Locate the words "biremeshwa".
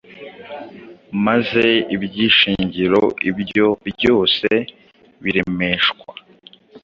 5.23-6.11